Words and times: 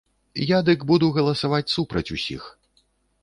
Я, 0.51 0.59
дык 0.69 0.85
буду 0.91 1.09
галасаваць 1.17 1.69
супраць 1.75 2.07
усіх. 2.17 2.47